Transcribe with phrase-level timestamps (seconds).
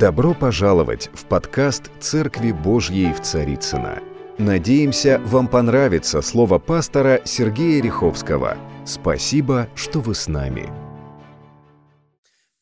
[0.00, 4.02] Добро пожаловать в подкаст «Церкви Божьей в Царицына.
[4.38, 8.56] Надеемся, вам понравится слово пастора Сергея Риховского.
[8.86, 10.70] Спасибо, что вы с нами.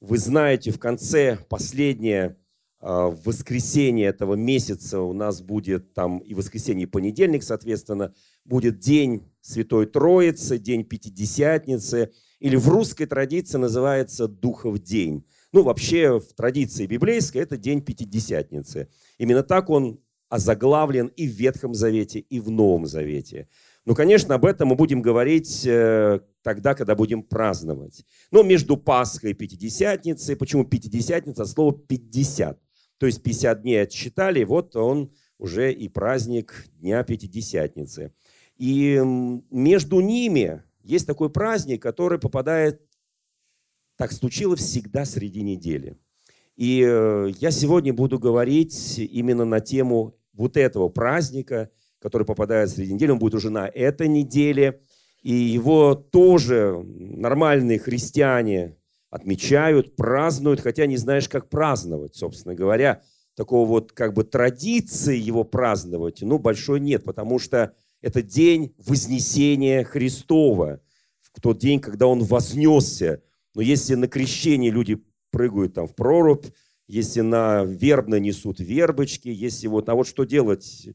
[0.01, 2.37] Вы знаете, в конце последнее
[2.81, 8.13] а, воскресенье этого месяца у нас будет там и воскресенье, и понедельник, соответственно,
[8.45, 12.11] будет день Святой Троицы, день Пятидесятницы,
[12.41, 15.25] или в русской традиции называется Духов день.
[15.53, 18.89] Ну, вообще, в традиции библейской это день Пятидесятницы.
[19.17, 23.49] Именно так он озаглавлен и в Ветхом Завете, и в Новом Завете.
[23.87, 28.05] Ну, конечно, об этом мы будем говорить э, тогда, когда будем праздновать.
[28.31, 31.47] Но между Пасхой и Пятидесятницей, почему Пятидесятница?
[31.47, 32.61] Слово «пятьдесят».
[32.99, 38.13] То есть 50 дней отсчитали, вот он уже и праздник Дня Пятидесятницы.
[38.57, 39.01] И
[39.51, 42.83] между ними есть такой праздник, который попадает,
[43.99, 45.99] так случилось всегда среди недели.
[46.57, 52.95] И э, я сегодня буду говорить именно на тему вот этого праздника, который попадает среди
[52.95, 53.11] недели.
[53.11, 54.81] Он будет уже на этой неделе.
[55.23, 58.77] И его тоже нормальные христиане
[59.11, 63.03] отмечают, празднуют, хотя не знаешь, как праздновать, собственно говоря.
[63.35, 69.83] Такого вот как бы традиции его праздновать, ну, большой нет, потому что это день Вознесения
[69.83, 70.81] Христова,
[71.21, 73.23] в тот день, когда Он вознесся.
[73.59, 76.47] Но если на крещении люди прыгают там в прорубь,
[76.87, 80.89] если на вербно несут вербочки, если вот, а вот что делать?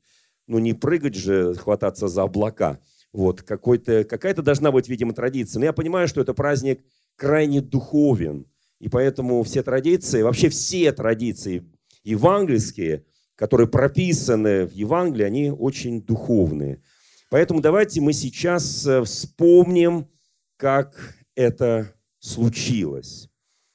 [0.47, 2.79] Ну, не прыгать же, хвататься за облака.
[3.11, 5.59] Вот, какой-то, какая-то должна быть, видимо, традиция.
[5.59, 6.85] Но я понимаю, что это праздник
[7.17, 8.45] крайне духовен.
[8.79, 11.69] И поэтому все традиции, вообще все традиции
[12.05, 13.03] евангельские,
[13.35, 16.81] которые прописаны в Евангелии, они очень духовные.
[17.29, 20.07] Поэтому давайте мы сейчас э, вспомним,
[20.55, 21.93] как это
[22.23, 23.29] случилось.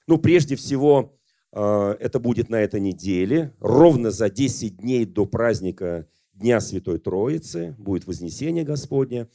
[0.07, 1.19] Ну, прежде всего,
[1.53, 7.75] э, это будет на этой неделе, ровно за 10 дней до праздника Дня Святой Троицы,
[7.79, 9.29] будет Вознесение Господне.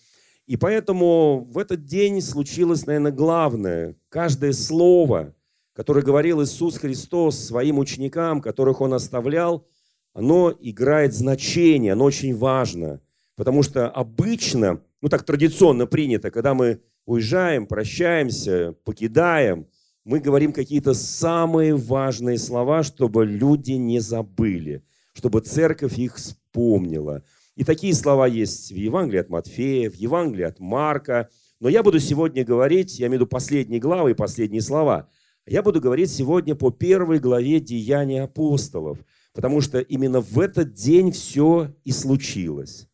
[0.47, 3.95] И поэтому в этот день случилось, наверное, главное.
[4.09, 5.35] Каждое слово,
[5.73, 9.67] которое говорил Иисус Христос своим ученикам, которых Он оставлял,
[10.13, 12.99] оно играет значение, оно очень важно–
[13.35, 19.67] Потому что обычно, ну так традиционно принято, когда мы уезжаем, прощаемся, покидаем,
[20.05, 24.83] мы говорим какие-то самые важные слова, чтобы люди не забыли,
[25.13, 27.23] чтобы церковь их вспомнила.
[27.55, 31.29] И такие слова есть в Евангелии от Матфея, в Евангелии от Марка.
[31.59, 35.07] Но я буду сегодня говорить, я имею в виду последние главы и последние слова.
[35.45, 38.97] Я буду говорить сегодня по первой главе Деяния апостолов,
[39.33, 42.87] потому что именно в этот день все и случилось.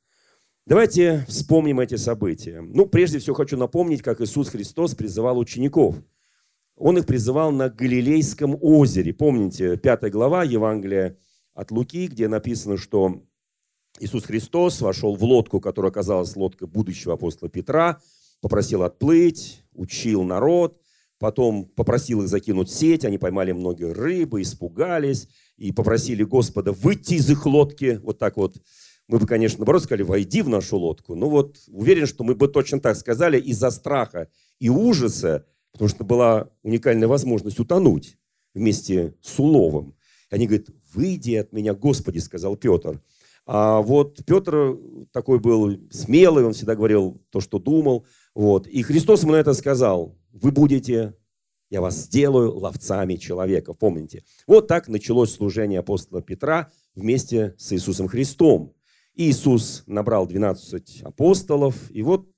[0.66, 2.62] Давайте вспомним эти события.
[2.62, 5.96] Ну, прежде всего хочу напомнить, как Иисус Христос призывал учеников.
[6.76, 9.14] Он их призывал на Галилейском озере.
[9.14, 11.18] Помните, пятая глава Евангелия
[11.54, 13.24] от Луки, где написано, что
[14.00, 18.00] Иисус Христос вошел в лодку, которая оказалась лодкой будущего апостола Петра,
[18.40, 20.80] попросил отплыть, учил народ,
[21.18, 25.28] потом попросил их закинуть сеть, они поймали много рыбы, испугались
[25.58, 28.58] и попросили Господа выйти из их лодки, вот так вот
[29.10, 31.16] мы бы, конечно, наоборот сказали, войди в нашу лодку.
[31.16, 36.04] Но вот уверен, что мы бы точно так сказали из-за страха и ужаса, потому что
[36.04, 38.20] была уникальная возможность утонуть
[38.54, 39.96] вместе с уловом.
[40.30, 43.02] Они говорят, выйди от меня, Господи, сказал Петр.
[43.48, 44.78] А вот Петр
[45.12, 48.06] такой был смелый, он всегда говорил то, что думал.
[48.36, 48.68] Вот.
[48.68, 51.16] И Христос ему на это сказал, вы будете,
[51.72, 53.74] я вас сделаю ловцами человека.
[53.74, 54.24] Помните?
[54.46, 58.76] Вот так началось служение апостола Петра вместе с Иисусом Христом.
[59.16, 62.30] Иисус набрал 12 апостолов, и вот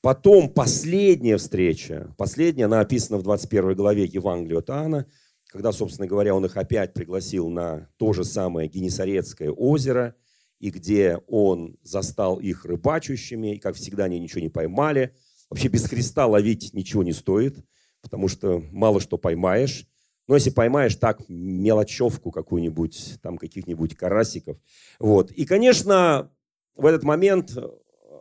[0.00, 5.06] потом последняя встреча, последняя, она описана в 21 главе Евангелия от Иоанна,
[5.46, 10.14] когда, собственно говоря, он их опять пригласил на то же самое Генесарецкое озеро,
[10.60, 15.14] и где он застал их рыбачущими, и, как всегда, они ничего не поймали.
[15.48, 17.64] Вообще без Христа ловить ничего не стоит,
[18.02, 19.86] потому что мало что поймаешь.
[20.30, 24.58] Но если поймаешь так мелочевку какую-нибудь, там каких-нибудь карасиков.
[25.00, 25.32] Вот.
[25.32, 26.30] И, конечно,
[26.76, 27.58] в этот момент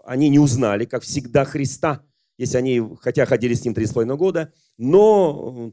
[0.06, 2.04] они не узнали, как всегда, Христа,
[2.40, 5.72] если они, хотя ходили с ним три с половиной года, но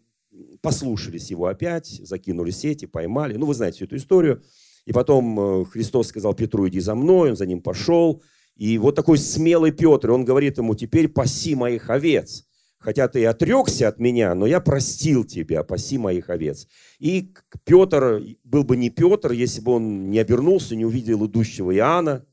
[0.60, 3.38] послушались его опять, закинули сети, поймали.
[3.38, 4.42] Ну, вы знаете всю эту историю.
[4.84, 8.22] И потом э, Христос сказал Петру, иди за мной, он за ним пошел.
[8.56, 12.44] И вот такой смелый Петр, он говорит ему, теперь паси моих овец
[12.86, 16.68] хотя ты и отрекся от меня, но я простил тебя, паси моих овец.
[17.00, 17.34] И
[17.64, 22.24] Петр был бы не Петр, если бы он не обернулся, не увидел идущего Иоанна,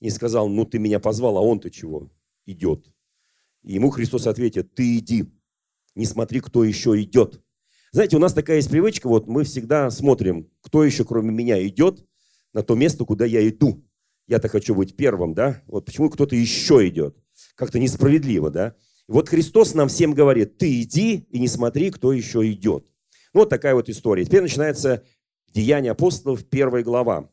[0.00, 2.08] не сказал, ну ты меня позвал, а он-то чего?
[2.44, 2.86] Идет.
[3.64, 5.24] И ему Христос ответит, ты иди,
[5.96, 7.42] не смотри, кто еще идет.
[7.90, 12.06] Знаете, у нас такая есть привычка, вот мы всегда смотрим, кто еще кроме меня идет
[12.52, 13.84] на то место, куда я иду.
[14.28, 15.64] Я-то хочу быть первым, да?
[15.66, 17.16] Вот почему кто-то еще идет?
[17.56, 18.76] Как-то несправедливо, да?
[19.08, 22.84] И вот Христос нам всем говорит, ты иди и не смотри, кто еще идет.
[23.32, 24.24] Ну, вот такая вот история.
[24.24, 25.04] Теперь начинается
[25.52, 27.30] Деяния апостолов, первая глава.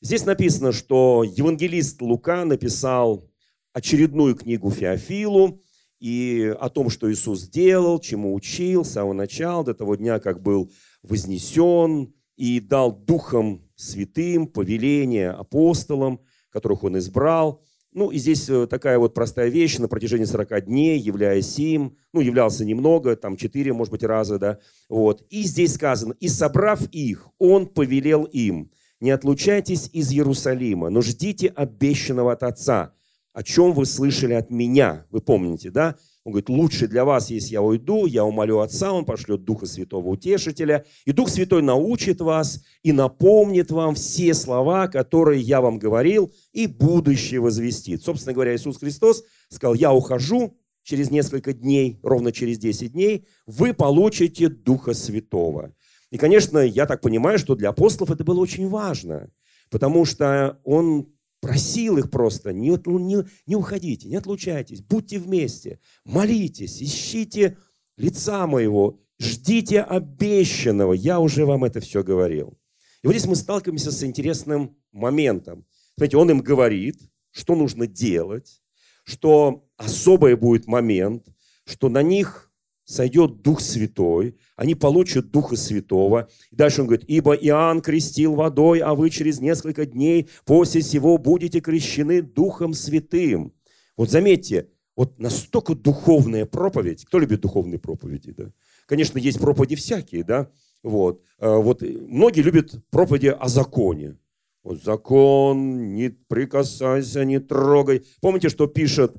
[0.00, 3.30] Здесь написано, что евангелист Лука написал
[3.72, 5.62] очередную книгу Феофилу
[6.00, 10.42] и о том, что Иисус делал, чему учил с самого начала, до того дня, как
[10.42, 10.72] был
[11.02, 16.20] вознесен и дал Духом Святым повеление апостолам,
[16.50, 17.64] которых Он избрал.
[17.92, 22.20] Ну, и здесь э, такая вот простая вещь, на протяжении 40 дней, являясь им, ну,
[22.20, 24.58] являлся немного, там 4, может быть, раза, да,
[24.88, 25.24] вот.
[25.30, 28.70] И здесь сказано, и собрав их, Он повелел им–
[29.02, 32.94] не отлучайтесь из Иерусалима, но ждите обещанного от Отца,
[33.32, 35.06] о чем вы слышали от меня.
[35.10, 35.96] Вы помните, да?
[36.24, 40.08] Он говорит, лучше для вас, если я уйду, я умолю Отца, Он пошлет Духа Святого
[40.08, 46.32] Утешителя, и Дух Святой научит вас и напомнит вам все слова, которые я вам говорил,
[46.52, 48.02] и будущее возвестит.
[48.02, 53.72] Собственно говоря, Иисус Христос сказал, я ухожу, через несколько дней, ровно через 10 дней, вы
[53.72, 55.74] получите Духа Святого.
[56.10, 59.30] И, конечно, я так понимаю, что для апостолов это было очень важно,
[59.70, 61.06] потому что он
[61.42, 67.58] просил их просто, не, не, не уходите, не отлучайтесь, будьте вместе, молитесь, ищите
[67.96, 70.92] лица моего, ждите обещанного.
[70.92, 72.56] Я уже вам это все говорил.
[73.02, 75.66] И вот здесь мы сталкиваемся с интересным моментом.
[75.96, 77.00] Знаете, он им говорит,
[77.32, 78.62] что нужно делать,
[79.02, 81.26] что особый будет момент,
[81.64, 82.51] что на них
[82.84, 86.28] сойдет Дух Святой, они получат Духа Святого.
[86.50, 91.18] И дальше он говорит, ибо Иоанн крестил водой, а вы через несколько дней после сего
[91.18, 93.52] будете крещены Духом Святым.
[93.96, 97.04] Вот заметьте, вот настолько духовная проповедь.
[97.04, 98.32] Кто любит духовные проповеди?
[98.32, 98.50] Да?
[98.86, 100.50] Конечно, есть проповеди всякие, да?
[100.82, 101.22] Вот.
[101.38, 104.18] А вот многие любят проповеди о законе.
[104.62, 108.04] Вот закон, не прикасайся, не трогай.
[108.20, 109.16] Помните, что пишет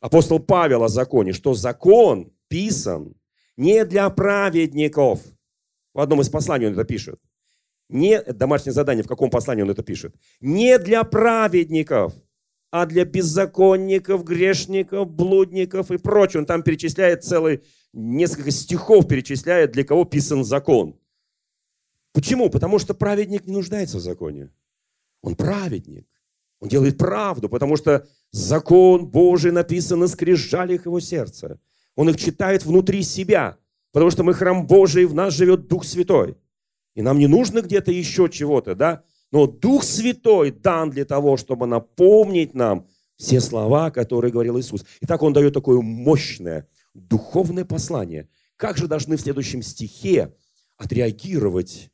[0.00, 1.32] апостол Павел о законе?
[1.32, 3.14] Что закон писан
[3.56, 5.20] не для праведников.
[5.94, 7.18] В одном из посланий он это пишет.
[7.88, 10.14] Не, домашнее задание, в каком послании он это пишет.
[10.40, 12.12] Не для праведников,
[12.70, 16.40] а для беззаконников, грешников, блудников и прочего.
[16.40, 17.62] Он там перечисляет целый,
[17.94, 20.98] несколько стихов перечисляет, для кого писан закон.
[22.12, 22.50] Почему?
[22.50, 24.50] Потому что праведник не нуждается в законе.
[25.22, 26.06] Он праведник.
[26.60, 31.58] Он делает правду, потому что закон Божий написан на скрижалях его сердца.
[31.96, 33.58] Он их читает внутри себя,
[33.92, 36.36] потому что мы храм Божий, в нас живет Дух Святой.
[36.94, 39.04] И нам не нужно где-то еще чего-то, да?
[39.30, 42.86] Но Дух Святой дан для того, чтобы напомнить нам
[43.16, 44.84] все слова, которые говорил Иисус.
[45.00, 48.28] И так Он дает такое мощное духовное послание.
[48.56, 50.34] Как же должны в следующем стихе
[50.76, 51.90] отреагировать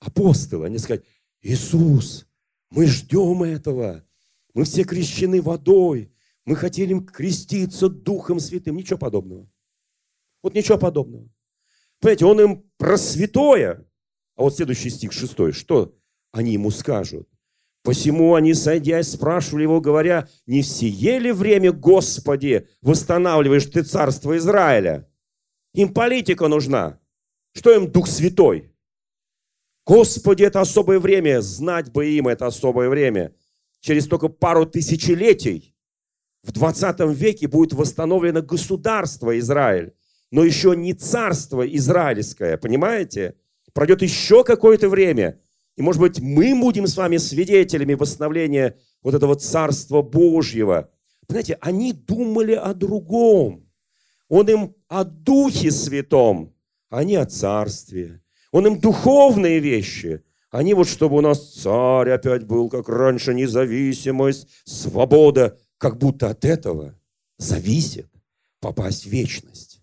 [0.00, 0.66] апостолы?
[0.66, 1.04] Они сказать,
[1.40, 2.26] Иисус,
[2.70, 4.04] мы ждем этого.
[4.54, 6.11] Мы все крещены водой.
[6.44, 8.76] Мы хотели креститься Духом Святым.
[8.76, 9.48] Ничего подобного.
[10.42, 11.28] Вот ничего подобного.
[12.00, 13.86] Понимаете, он им про святое.
[14.36, 15.94] А вот следующий стих, шестой, что
[16.32, 17.28] они ему скажут?
[17.84, 25.08] Посему они, сойдясь, спрашивали его, говоря, не все ли время, Господи, восстанавливаешь ты царство Израиля?
[25.74, 27.00] Им политика нужна.
[27.54, 28.72] Что им Дух Святой?
[29.84, 33.34] Господи, это особое время, знать бы им это особое время.
[33.80, 35.71] Через только пару тысячелетий
[36.42, 39.92] в 20 веке будет восстановлено государство Израиль,
[40.30, 43.36] но еще не царство израильское, понимаете?
[43.72, 45.40] Пройдет еще какое-то время,
[45.76, 50.90] и, может быть, мы будем с вами свидетелями восстановления вот этого царства Божьего.
[51.26, 53.70] Понимаете, они думали о другом.
[54.28, 56.54] Он им о Духе Святом,
[56.90, 58.20] а не о царстве.
[58.50, 60.22] Он им духовные вещи.
[60.50, 66.44] Они вот, чтобы у нас царь опять был, как раньше, независимость, свобода как будто от
[66.44, 66.96] этого
[67.38, 68.08] зависит
[68.60, 69.82] попасть в вечность.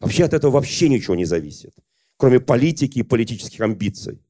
[0.00, 1.72] Вообще от этого вообще ничего не зависит,
[2.16, 4.20] кроме политики и политических амбиций.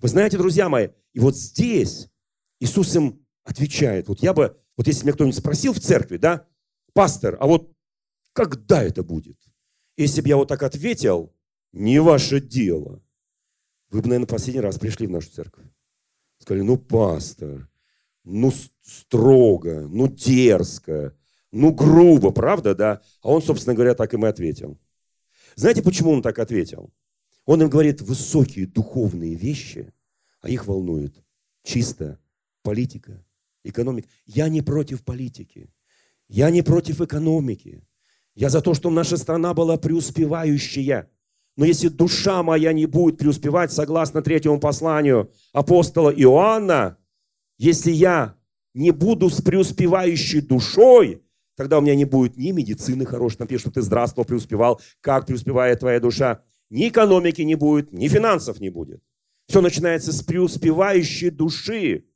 [0.00, 2.10] Вы знаете, друзья мои, и вот здесь
[2.60, 4.08] Иисус им отвечает.
[4.08, 6.46] Вот я бы, вот если меня кто-нибудь спросил в церкви, да,
[6.92, 7.74] пастор, а вот
[8.34, 9.38] когда это будет?
[9.96, 11.34] Если бы я вот так ответил,
[11.72, 13.02] не ваше дело.
[13.88, 15.64] Вы бы, наверное, последний раз пришли в нашу церковь.
[16.36, 17.66] Сказали, ну, пастор,
[18.24, 18.52] ну
[18.82, 21.14] строго, ну дерзко,
[21.52, 23.00] ну грубо, правда, да?
[23.22, 24.78] А он, собственно говоря, так им и ответил.
[25.54, 26.92] Знаете, почему он так ответил?
[27.44, 29.92] Он им говорит высокие духовные вещи,
[30.40, 31.22] а их волнует
[31.62, 32.18] чисто
[32.62, 33.24] политика,
[33.62, 34.08] экономика.
[34.26, 35.70] Я не против политики,
[36.28, 37.86] я не против экономики.
[38.34, 41.08] Я за то, чтобы наша страна была преуспевающая.
[41.56, 46.98] Но если душа моя не будет преуспевать, согласно третьему посланию апостола Иоанна,
[47.58, 48.36] если я
[48.74, 51.22] не буду с преуспевающей душой,
[51.56, 55.26] тогда у меня не будет ни медицины хорошей, там пишут, что ты здравствовал, преуспевал, как
[55.26, 59.02] преуспевает твоя душа, ни экономики не будет, ни финансов не будет.
[59.46, 62.06] Все начинается с преуспевающей души,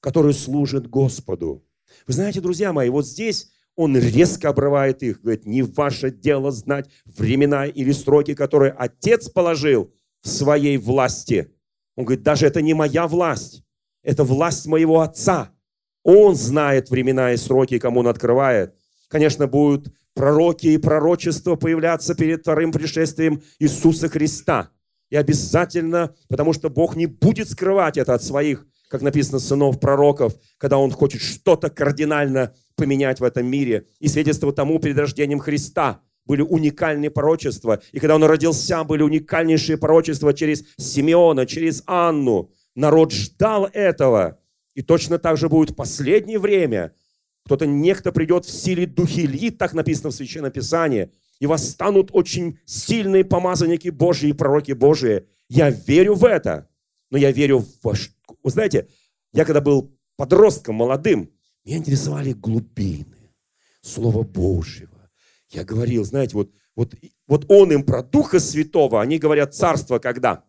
[0.00, 1.66] которая служит Господу.
[2.06, 6.88] Вы знаете, друзья мои, вот здесь он резко обрывает их, говорит, не ваше дело знать
[7.04, 11.50] времена или сроки, которые Отец положил в своей власти.
[11.96, 13.63] Он говорит, даже это не моя власть,
[14.04, 15.50] это власть моего Отца.
[16.04, 18.74] Он знает времена и сроки, кому он открывает.
[19.08, 24.70] Конечно, будут пророки и пророчества появляться перед вторым пришествием Иисуса Христа.
[25.10, 30.34] И обязательно, потому что Бог не будет скрывать это от своих, как написано, сынов пророков,
[30.58, 33.86] когда Он хочет что-то кардинально поменять в этом мире.
[33.98, 37.80] И свидетельство тому перед рождением Христа были уникальные пророчества.
[37.92, 42.50] И когда Он родился, были уникальнейшие пророчества через Симеона, через Анну.
[42.74, 44.38] Народ ждал этого.
[44.74, 46.92] И точно так же будет в последнее время–
[47.44, 52.58] кто-то, некто придет в силе духи Ильи, так написано в Священном Писании, и восстанут очень
[52.64, 55.26] сильные помазанники Божьи и пророки Божии.
[55.48, 56.68] Я верю в это,
[57.10, 57.94] но я верю в...
[58.42, 58.88] Вы знаете,
[59.32, 61.30] я когда был подростком, молодым,
[61.64, 63.34] меня интересовали глубины
[63.82, 65.10] Слова Божьего.
[65.50, 66.94] Я говорил, знаете, вот, вот,
[67.26, 70.44] вот он им про Духа Святого, они говорят, царство когда?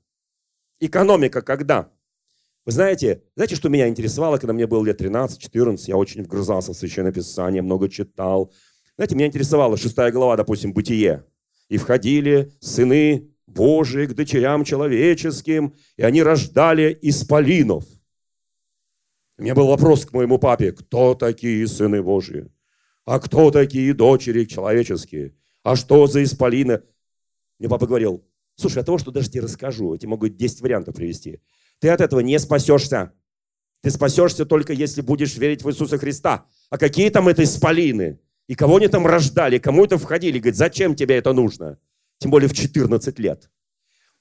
[0.80, 1.92] Экономика когда?
[2.66, 6.76] Вы знаете, знаете, что меня интересовало, когда мне было лет 13-14, я очень вгрызался в
[6.76, 8.52] Священное Писание, много читал.
[8.96, 11.24] Знаете, меня интересовала шестая глава, допустим, «Бытие».
[11.70, 17.86] «И входили сыны Божии к дочерям человеческим, и они рождали исполинов».
[19.38, 22.48] У меня был вопрос к моему папе, кто такие сыны Божьи?
[23.04, 25.36] А кто такие дочери человеческие?
[25.64, 26.82] А что за исполины?
[27.60, 28.24] Мне папа говорил,
[28.56, 31.42] слушай, от того, что даже тебе расскажу, я тебе могу 10 вариантов привести.
[31.86, 33.14] Ты от этого не спасешься.
[33.82, 36.48] Ты спасешься только если будешь верить в Иисуса Христа.
[36.72, 38.20] А какие там это исполины?
[38.48, 40.40] И кого они там рождали, кому это входили?
[40.40, 41.78] Говорит, зачем тебе это нужно?
[42.18, 43.52] Тем более в 14 лет.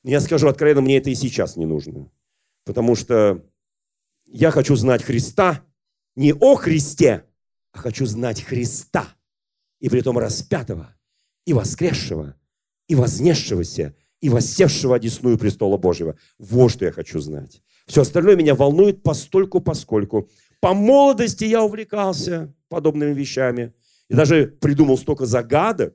[0.03, 2.11] Я скажу откровенно, мне это и сейчас не нужно.
[2.67, 3.43] Потому что
[4.27, 5.65] я хочу знать Христа
[6.17, 7.25] не о Христе,
[7.73, 9.09] а хочу знать Христа.
[9.81, 10.95] И при том распятого,
[11.47, 12.37] и воскресшего,
[12.89, 16.17] и вознесшегося, и воссевшего одесную престола Божьего.
[16.39, 17.61] Вот что я хочу знать.
[17.87, 20.31] Все остальное меня волнует постольку, поскольку.
[20.61, 23.75] По молодости я увлекался подобными вещами.
[24.09, 25.95] И даже придумал столько загадок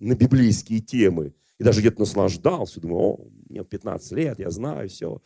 [0.00, 1.34] на библейские темы.
[1.60, 2.80] И даже где-то наслаждался.
[2.80, 5.22] Думаю, о, мне 15 лет, я знаю все.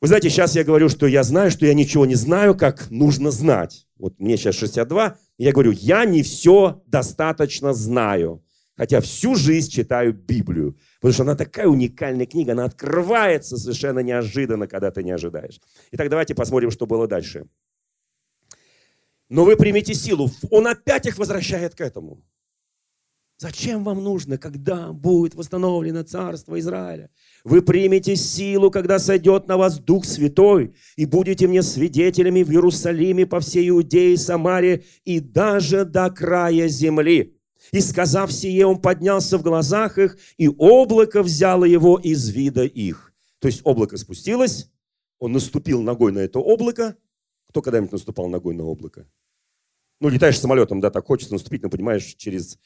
[0.00, 3.30] Вы знаете, сейчас я говорю, что я знаю, что я ничего не знаю, как нужно
[3.30, 3.86] знать.
[3.98, 8.42] Вот мне сейчас 62, и я говорю, я не все достаточно знаю.
[8.78, 10.78] Хотя всю жизнь читаю Библию.
[11.00, 15.60] Потому что она такая уникальная книга, она открывается совершенно неожиданно, когда ты не ожидаешь.
[15.90, 17.46] Итак, давайте посмотрим, что было дальше.
[19.28, 20.30] Но вы примите силу.
[20.50, 22.22] Он опять их возвращает к этому.
[23.36, 27.10] Зачем вам нужно, когда будет восстановлено царство Израиля?
[27.42, 33.26] Вы примете силу, когда сойдет на вас Дух Святой, и будете мне свидетелями в Иерусалиме,
[33.26, 37.37] по всей Иудее, Самаре и даже до края земли.
[37.72, 43.12] И сказав сие, он поднялся в глазах их, и облако взяло его из вида их.
[43.40, 44.70] То есть облако спустилось,
[45.18, 46.96] он наступил ногой на это облако.
[47.48, 49.06] Кто когда-нибудь наступал ногой на облако?
[50.00, 52.58] Ну, летаешь самолетом, да, так хочется наступить, но понимаешь, через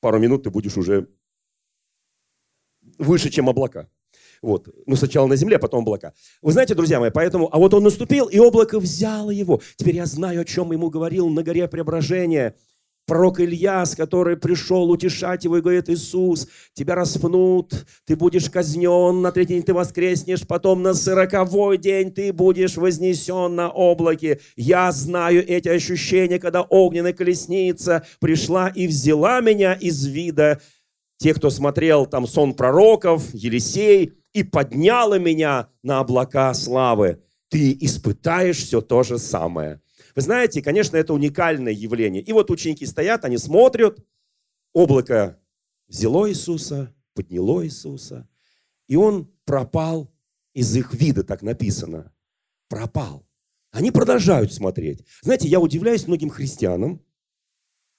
[0.00, 1.08] пару минут ты будешь уже
[2.98, 3.88] выше, чем облака.
[4.42, 4.68] Вот.
[4.86, 6.14] Ну, сначала на земле, а потом облака.
[6.40, 7.48] Вы знаете, друзья мои, поэтому...
[7.52, 9.60] А вот он наступил, и облако взяло его.
[9.76, 12.56] Теперь я знаю, о чем ему говорил на горе преображения–
[13.12, 19.32] Пророк Ильяс, который пришел утешать его и говорит, Иисус, тебя распнут, ты будешь казнен, на
[19.32, 24.40] третий день ты воскреснешь, потом на сороковой день ты будешь вознесен на облаке.
[24.56, 30.62] Я знаю эти ощущения, когда огненная колесница пришла и взяла меня из вида
[31.18, 37.18] тех, кто смотрел там сон пророков, Елисей, и подняла меня на облака славы.
[37.50, 39.82] Ты испытаешь все то же самое.
[40.14, 42.22] Вы знаете, конечно, это уникальное явление.
[42.22, 43.98] И вот ученики стоят, они смотрят,
[44.72, 45.40] облако
[45.88, 48.28] взяло Иисуса, подняло Иисуса,
[48.88, 50.12] и он пропал
[50.54, 52.12] из их вида, так написано.
[52.68, 53.26] Пропал.
[53.70, 55.04] Они продолжают смотреть.
[55.22, 57.02] Знаете, я удивляюсь многим христианам,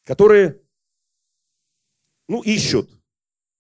[0.04, 0.62] которые
[2.28, 2.90] ну, ищут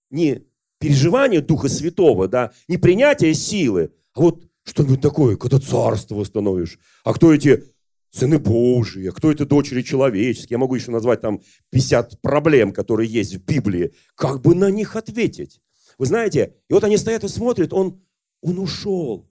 [0.10, 0.46] не
[0.80, 6.78] переживание Духа Святого, да, не принятие силы, а вот что-нибудь такое, когда царство восстановишь.
[7.04, 7.73] А кто эти
[8.14, 10.56] сыны Божии, кто это дочери человеческие.
[10.56, 11.42] Я могу еще назвать там
[11.72, 13.94] 50 проблем, которые есть в Библии.
[14.16, 15.60] Как бы на них ответить?
[15.98, 18.04] Вы знаете, и вот они стоят и смотрят, он,
[18.42, 19.30] он ушел.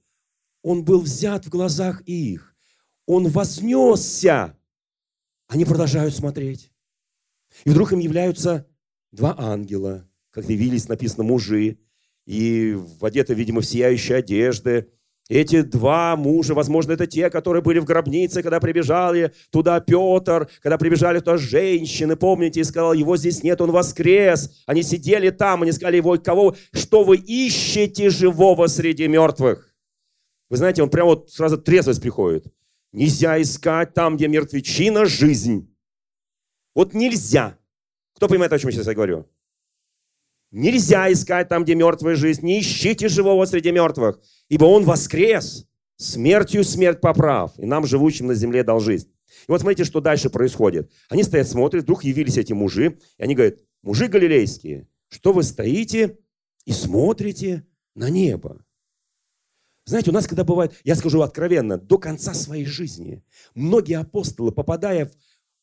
[0.62, 2.56] Он был взят в глазах их.
[3.06, 4.56] Он вознесся.
[5.46, 6.72] Они продолжают смотреть.
[7.64, 8.66] И вдруг им являются
[9.12, 11.78] два ангела, как явились, написано, мужи,
[12.26, 14.90] и одеты, видимо, в сияющие одежды.
[15.32, 20.76] Эти два мужа, возможно, это те, которые были в гробнице, когда прибежали туда Петр, когда
[20.76, 24.62] прибежали туда женщины, помните, и сказал, его здесь нет, он воскрес.
[24.66, 29.74] Они сидели там, они сказали, его кого, что вы ищете живого среди мертвых?
[30.50, 32.44] Вы знаете, он прямо вот сразу трезвость приходит.
[32.92, 35.74] Нельзя искать там, где мертвечина, жизнь.
[36.74, 37.56] Вот нельзя.
[38.16, 39.26] Кто понимает, о чем я сейчас говорю?
[40.52, 42.44] Нельзя искать там, где мертвая жизнь.
[42.44, 45.66] Не ищите живого среди мертвых, ибо он воскрес.
[45.96, 49.08] Смертью смерть поправ, и нам, живущим на земле, дал жизнь.
[49.48, 50.90] И вот смотрите, что дальше происходит.
[51.08, 56.18] Они стоят, смотрят, вдруг явились эти мужи, и они говорят, мужи галилейские, что вы стоите
[56.64, 58.64] и смотрите на небо?
[59.84, 65.10] Знаете, у нас когда бывает, я скажу откровенно, до конца своей жизни многие апостолы, попадая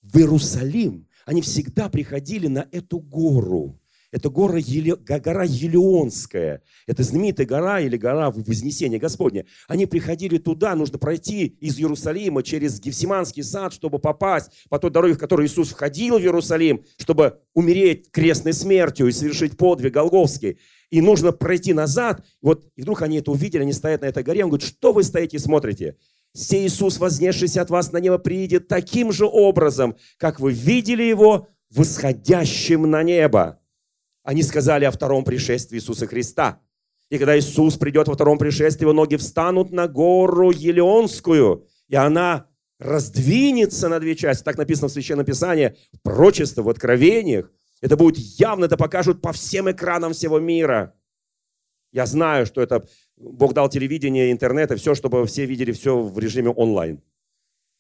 [0.02, 3.80] в Иерусалим, они всегда приходили на эту гору.
[4.12, 6.64] Это гора, Еле, гора Елеонская.
[6.88, 9.46] Это знаменитая гора или гора Вознесения Господня.
[9.68, 15.14] Они приходили туда, нужно пройти из Иерусалима через Гефсиманский сад, чтобы попасть по той дороге,
[15.14, 20.58] в которой Иисус входил в Иерусалим, чтобы умереть крестной смертью и совершить подвиг Голговский.
[20.90, 22.26] И нужно пройти назад.
[22.42, 24.44] Вот, и вдруг они это увидели, они стоят на этой горе.
[24.44, 25.98] Он говорит, что вы стоите и смотрите?
[26.34, 31.48] Сей Иисус, вознесшийся от вас на небо, приедет таким же образом, как вы видели его
[31.70, 33.59] восходящим на небо.
[34.30, 36.62] Они сказали о втором пришествии Иисуса Христа.
[37.10, 42.46] И когда Иисус придет во втором пришествии, его ноги встанут на гору Елеонскую, и она
[42.78, 44.44] раздвинется на две части.
[44.44, 47.52] Так написано в Священном Писании, в прочестве, в откровениях.
[47.82, 50.94] Это будет явно, это покажут по всем экранам всего мира.
[51.92, 56.20] Я знаю, что это Бог дал телевидение, интернет, и все, чтобы все видели все в
[56.20, 57.02] режиме онлайн.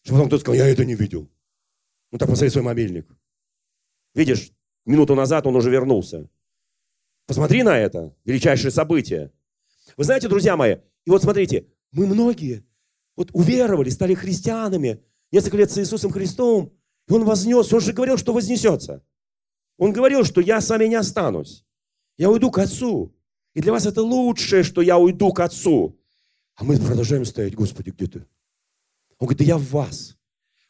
[0.01, 1.29] Чтобы потом кто-то сказал, я это не видел.
[2.11, 3.07] Ну так посмотри свой мобильник.
[4.15, 4.49] Видишь,
[4.87, 6.27] минуту назад он уже вернулся.
[7.29, 9.31] Посмотри на это, величайшее событие.
[9.97, 12.65] Вы знаете, друзья мои, и вот смотрите, мы многие
[13.15, 16.73] вот уверовали, стали христианами несколько лет с Иисусом Христом,
[17.07, 19.03] и Он вознес, Он же говорил, что вознесется.
[19.77, 21.63] Он говорил, что я с вами не останусь.
[22.17, 23.15] Я уйду к Отцу.
[23.53, 25.99] И для вас это лучшее, что я уйду к Отцу.
[26.55, 28.19] А мы продолжаем стоять, Господи, где ты?
[29.19, 30.17] Он говорит, да я в вас.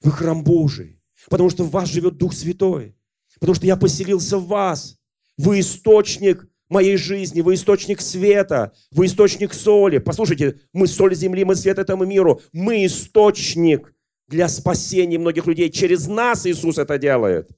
[0.02, 1.02] Вы храм Божий.
[1.30, 2.98] Потому что в вас живет Дух Святой.
[3.36, 4.99] Потому что я поселился в вас.
[5.39, 9.97] Вы источник моей жизни, вы источник света, вы источник соли.
[9.99, 12.41] Послушайте, мы соль земли, мы свет этому миру.
[12.52, 13.93] Мы источник
[14.28, 15.69] для спасения многих людей.
[15.69, 17.49] Через нас Иисус это делает.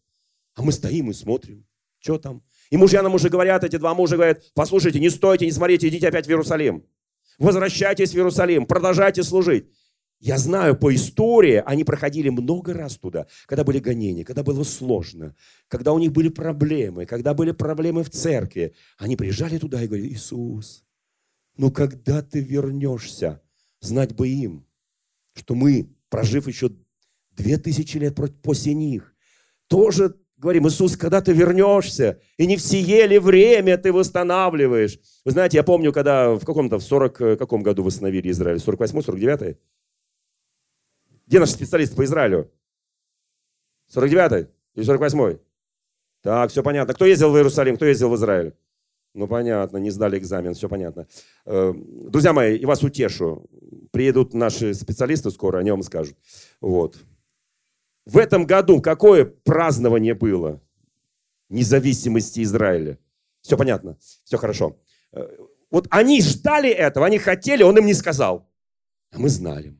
[0.53, 1.65] А мы стоим и смотрим,
[1.99, 2.43] что там.
[2.69, 6.07] И мужья нам уже говорят, эти два мужа говорят, послушайте, не стойте, не смотрите, идите
[6.07, 6.85] опять в Иерусалим.
[7.39, 9.65] Возвращайтесь в Иерусалим, продолжайте служить.
[10.21, 15.35] Я знаю по истории, они проходили много раз туда, когда были гонения, когда было сложно,
[15.67, 18.75] когда у них были проблемы, когда были проблемы в церкви.
[18.99, 20.85] Они приезжали туда и говорили, Иисус,
[21.57, 23.41] ну когда ты вернешься,
[23.79, 24.67] знать бы им,
[25.33, 26.69] что мы, прожив еще
[27.31, 29.15] две тысячи лет после них,
[29.67, 34.99] тоже говорим, Иисус, когда ты вернешься, и не в сие время ты восстанавливаешь.
[35.25, 39.01] Вы знаете, я помню, когда в каком-то, в 40 э, каком году восстановили Израиль, 48
[39.01, 39.57] 49
[41.31, 42.51] где наши специалисты по Израилю?
[43.95, 45.39] 49-й или 48-й?
[46.21, 46.93] Так, все понятно.
[46.93, 48.53] Кто ездил в Иерусалим, кто ездил в Израиль?
[49.13, 51.07] Ну, понятно, не сдали экзамен, все понятно.
[51.45, 53.49] Э, друзья мои, и вас утешу.
[53.91, 56.17] Приедут наши специалисты скоро, они вам скажут.
[56.59, 56.97] Вот.
[58.05, 60.61] В этом году какое празднование было
[61.47, 62.99] независимости Израиля?
[63.39, 64.81] Все понятно, все хорошо.
[65.13, 65.29] Э,
[65.69, 68.51] вот они ждали этого, они хотели, он им не сказал.
[69.11, 69.77] А мы знали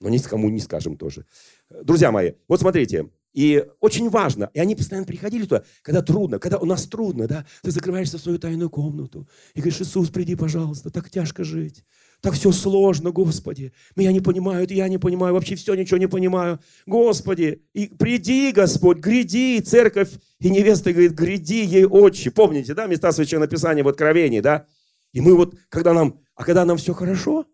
[0.00, 1.26] но никому не скажем тоже.
[1.70, 6.58] Друзья мои, вот смотрите, и очень важно, и они постоянно приходили туда, когда трудно, когда
[6.58, 10.90] у нас трудно, да, ты закрываешься в свою тайную комнату и говоришь, Иисус, приди, пожалуйста,
[10.90, 11.84] так тяжко жить,
[12.20, 16.58] так все сложно, Господи, меня не понимают, я не понимаю, вообще все ничего не понимаю,
[16.86, 20.10] Господи, и приди, Господь, гряди, церковь,
[20.40, 24.66] и невеста говорит, гряди ей отче, помните, да, места Священного Писания в Откровении, да,
[25.12, 27.46] и мы вот, когда нам, а когда нам все хорошо,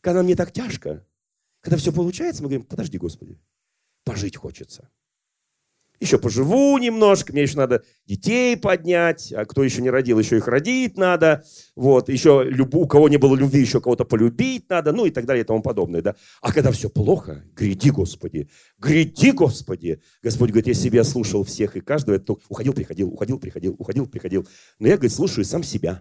[0.00, 1.05] когда нам не так тяжко,
[1.66, 3.40] когда все получается, мы говорим, подожди, Господи,
[4.04, 4.88] пожить хочется.
[5.98, 10.46] еще поживу немножко, мне еще надо детей поднять, а кто еще не родил, еще их
[10.46, 11.42] родить надо,
[11.74, 15.26] вот, еще любу, у кого не было любви, еще кого-то полюбить надо, ну и так
[15.26, 16.14] далее и тому подобное, да.
[16.40, 18.48] А когда все плохо, гряди, Господи,
[18.78, 20.00] гряди, Господи.
[20.22, 24.46] Господь говорит, я себя слушал всех и каждого, это уходил, приходил, уходил, приходил, уходил, приходил.
[24.78, 26.00] Но я, говорит, слушаю сам себя.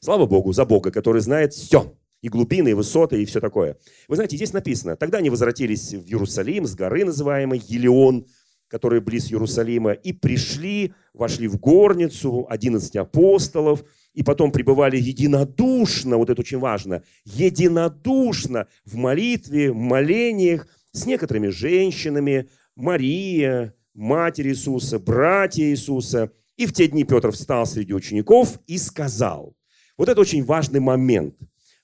[0.00, 3.76] Слава Богу за Бога, который знает все, и глубины, и высоты, и все такое.
[4.08, 8.26] Вы знаете, здесь написано, тогда они возвратились в Иерусалим с горы, называемой Елеон,
[8.68, 16.30] которые близ Иерусалима, и пришли, вошли в горницу, 11 апостолов, и потом пребывали единодушно, вот
[16.30, 25.64] это очень важно, единодушно в молитве, в молениях с некоторыми женщинами, Мария, Матерь Иисуса, братья
[25.64, 26.32] Иисуса.
[26.56, 29.56] И в те дни Петр встал среди учеников и сказал.
[29.96, 31.34] Вот это очень важный момент.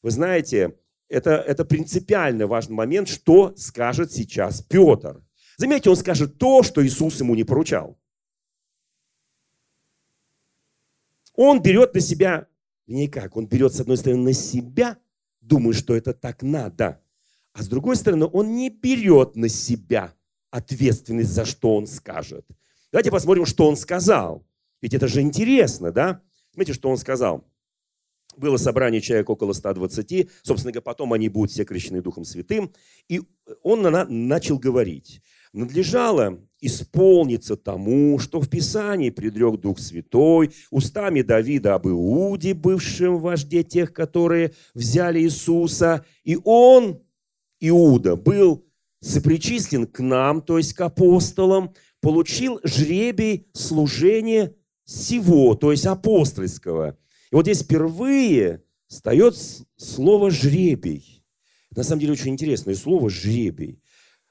[0.07, 5.21] Вы знаете, это, это принципиально важный момент, что скажет сейчас Петр.
[5.57, 7.99] Заметьте, он скажет то, что Иисус ему не поручал.
[11.35, 12.47] Он берет на себя,
[12.87, 14.97] не как, он берет с одной стороны на себя,
[15.41, 17.03] думает, что это так надо,
[17.53, 20.15] а с другой стороны он не берет на себя
[20.53, 22.47] ответственность за что он скажет.
[22.93, 24.47] Давайте посмотрим, что он сказал.
[24.81, 26.23] Ведь это же интересно, да?
[26.53, 27.45] Смотрите, что он сказал.
[28.37, 32.73] Было собрание человек около 120, собственно говоря, потом они будут все крещены Духом Святым.
[33.09, 33.23] И
[33.63, 35.23] он начал говорить
[35.57, 43.63] надлежало исполниться тому, что в Писании предрек Дух Святой устами Давида об Иуде, бывшем вожде
[43.65, 46.05] тех, которые взяли Иисуса.
[46.25, 47.03] И он,
[47.61, 48.65] Иуда, был
[49.01, 56.99] сопричислен к нам, то есть к апостолам, получил жребий служения всего, то есть апостольского.
[57.31, 59.37] И вот здесь впервые встает
[59.77, 61.25] слово «жребий».
[61.75, 63.81] На самом деле очень интересное слово «жребий».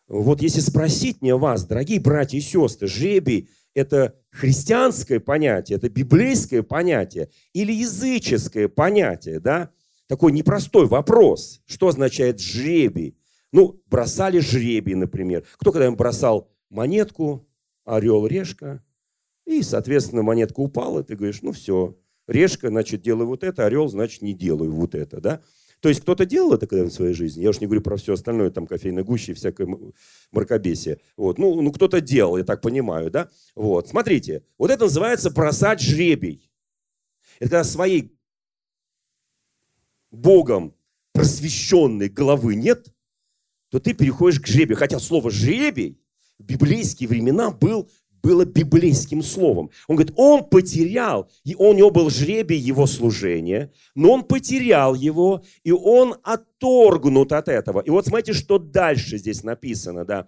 [0.07, 6.61] Вот если спросить мне вас, дорогие братья и сестры, жребий– это христианское понятие, это библейское
[6.61, 9.71] понятие или языческое понятие, да?
[10.07, 11.61] Такой непростой вопрос.
[11.65, 13.17] Что означает жребий?
[13.51, 15.43] Ну, бросали жребий, например.
[15.57, 17.47] Кто когда-нибудь бросал монетку,
[17.83, 18.83] орел, решка,
[19.45, 21.97] и, соответственно, монетка упала, ты говоришь, ну все,
[22.27, 25.41] решка, значит, делаю вот это, орел, значит, не делаю вот это, да?
[25.81, 28.13] То есть кто-то делал это когда в своей жизни, я уж не говорю про все
[28.13, 29.67] остальное, там кофейная гуща и всякое
[30.31, 30.99] мракобесие.
[31.15, 31.37] Вот.
[31.37, 33.29] Ну, ну кто-то делал, я так понимаю, да?
[33.53, 33.87] Вот.
[33.87, 36.49] Смотрите, вот это называется бросать жребий.
[37.39, 38.17] Это когда своей
[40.11, 40.73] Богом
[41.11, 42.87] просвещенной головы нет,
[43.69, 44.77] то ты переходишь к жребию.
[44.77, 45.99] Хотя слово «жребий»
[46.39, 47.89] в библейские времена был
[48.25, 49.69] было библейским словом.
[49.87, 55.43] Он говорит, он потерял, и у него был жребий его служения, но он потерял его,
[55.63, 57.81] и он отторгнут от этого.
[57.81, 60.27] И вот смотрите, что дальше здесь написано, да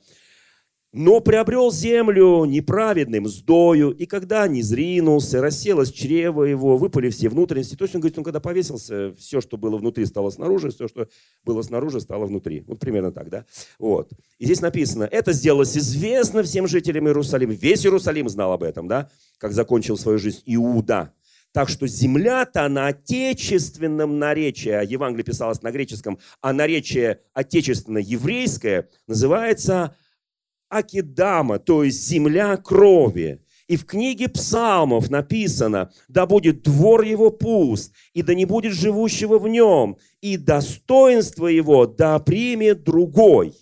[0.98, 7.76] но приобрел землю неправедным сдою, и когда не зринулся, расселось чрево его, выпали все внутренности.
[7.76, 11.08] То есть он говорит, он когда повесился, все, что было внутри, стало снаружи, все, что
[11.46, 12.64] было снаружи, стало внутри.
[12.66, 13.46] Вот примерно так, да?
[13.78, 14.10] Вот.
[14.40, 17.54] И здесь написано, это сделалось известно всем жителям Иерусалима.
[17.54, 19.12] Весь Иерусалим знал об этом, да?
[19.38, 21.14] Как закончил свою жизнь Иуда.
[21.52, 29.96] Так что земля-то на отечественном наречии, а Евангелие писалось на греческом, а наречие отечественно-еврейское называется
[30.70, 33.42] Акидама, то есть земля крови.
[33.68, 39.40] И в книге псалмов написано, да будет двор его пуст, и да не будет живущего
[39.40, 43.54] в нем, и достоинство его да примет другой.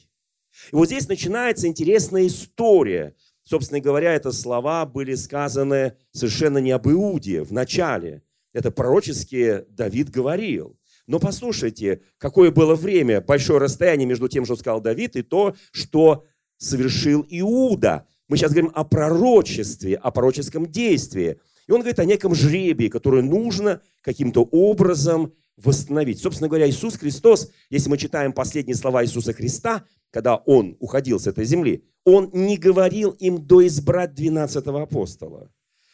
[0.72, 3.16] И вот здесь начинается интересная история.
[3.44, 8.22] Собственно говоря, это слова были сказаны совершенно не об Иуде в начале.
[8.54, 10.78] Это пророчески Давид говорил.
[11.08, 16.26] Но послушайте, какое было время, большое расстояние между тем, что сказал Давид, и то, что
[16.58, 18.08] совершил Иуда.
[18.28, 21.40] Мы сейчас говорим о пророчестве, о пророческом действии.
[21.68, 26.20] И он говорит о неком жребии, которое нужно каким-то образом восстановить.
[26.20, 31.28] Собственно говоря, Иисус Христос, если мы читаем последние слова Иисуса Христа, когда Он уходил с
[31.28, 35.52] этой земли, Он не говорил им доизбрать 12 апостола.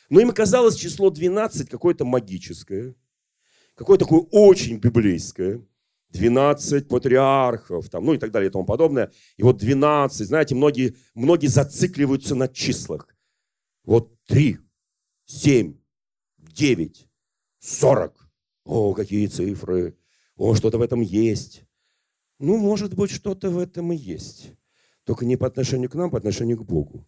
[0.10, 2.95] Но им казалось число 12 какое-то магическое,
[3.76, 5.62] какое-то такое очень библейское.
[6.12, 9.12] 12 патриархов, там, ну и так далее и тому подобное.
[9.38, 13.08] И вот 12, знаете, многие, многие зацикливаются на числах.
[13.86, 14.58] Вот 3,
[15.26, 15.76] 7,
[16.38, 17.08] 9,
[17.60, 18.30] 40.
[18.65, 19.97] О, какие цифры.
[20.36, 21.63] О, что-то в этом есть.
[22.39, 24.52] Ну, может быть, что-то в этом и есть.
[25.04, 27.08] Только не по отношению к нам, по отношению к Богу.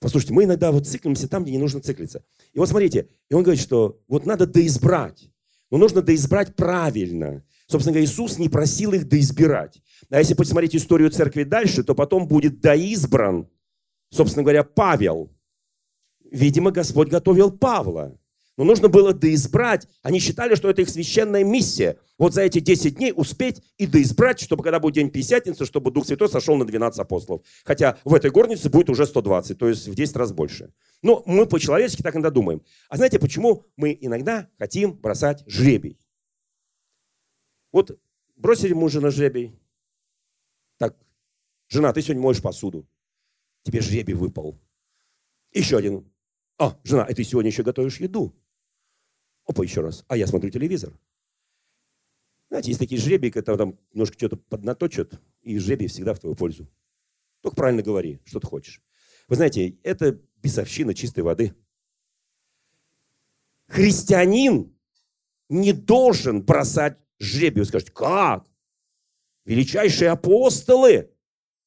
[0.00, 2.24] Послушайте, мы иногда вот циклимся там, где не нужно циклиться.
[2.52, 5.30] И вот смотрите, и он говорит, что вот надо доизбрать.
[5.70, 7.44] Но нужно доизбрать правильно.
[7.66, 9.80] Собственно говоря, Иисус не просил их доизбирать.
[10.10, 13.48] А если посмотреть историю церкви дальше, то потом будет доизбран
[14.14, 15.30] собственно говоря, Павел.
[16.30, 18.18] Видимо, Господь готовил Павла.
[18.56, 19.88] Но нужно было доизбрать.
[20.02, 21.98] Они считали, что это их священная миссия.
[22.18, 26.06] Вот за эти 10 дней успеть и доизбрать, чтобы когда будет день Пятидесятницы, чтобы Дух
[26.06, 27.42] Святой сошел на 12 апостолов.
[27.64, 30.72] Хотя в этой горнице будет уже 120, то есть в 10 раз больше.
[31.02, 32.62] Но мы по-человечески так иногда думаем.
[32.88, 35.98] А знаете, почему мы иногда хотим бросать жребий?
[37.74, 38.00] Вот
[38.36, 39.58] бросили мужа на жребий.
[40.76, 40.96] Так,
[41.66, 42.86] жена, ты сегодня моешь посуду.
[43.64, 44.60] Тебе жребий выпал.
[45.50, 46.08] Еще один.
[46.56, 48.32] А, жена, и ты сегодня еще готовишь еду.
[49.44, 50.04] Опа, еще раз.
[50.06, 50.96] А я смотрю телевизор.
[52.48, 56.70] Знаете, есть такие жребии, когда там немножко что-то поднаточат, и жребий всегда в твою пользу.
[57.40, 58.84] Только правильно говори, что ты хочешь.
[59.26, 61.56] Вы знаете, это бесовщина чистой воды.
[63.66, 64.72] Христианин
[65.48, 67.60] не должен бросать жребий.
[67.60, 68.46] Вы скажете, как?
[69.44, 71.10] Величайшие апостолы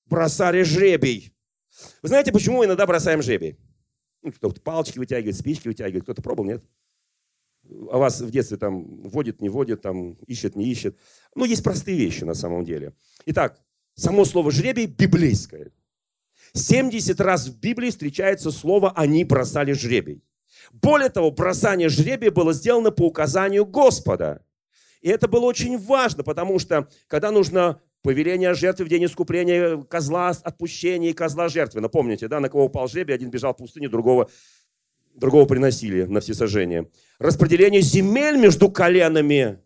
[0.06, 1.34] бросали жребий.
[2.02, 3.58] Вы знаете, почему иногда бросаем жребий?
[4.22, 6.04] Ну, кто-то палочки вытягивает, спички вытягивает.
[6.04, 6.64] Кто-то пробовал, нет?
[7.92, 10.98] а вас в детстве там водит, не водит, там ищет, не ищет.
[11.36, 12.94] Ну, есть простые вещи на самом деле.
[13.26, 13.60] Итак,
[13.96, 15.72] само слово «жребий» библейское.
[16.54, 20.24] 70 раз в Библии встречается слово «они бросали жребий».
[20.72, 24.44] Более того, бросание жребия было сделано по указанию Господа.
[25.02, 30.30] И это было очень важно, потому что когда нужно повеление жертвы в день искупления, козла
[30.30, 31.82] отпущения и козла жертвы.
[31.82, 34.30] Напомните, да, на кого упал жребий, один бежал в пустыню, другого
[35.14, 36.90] другого приносили на всесожжение.
[37.20, 39.60] Распределение земель между коленами